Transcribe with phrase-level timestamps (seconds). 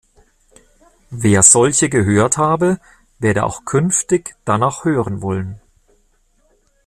[1.11, 2.79] Wer solche gehört habe,
[3.19, 5.61] werde auch künftig danach hören wollen.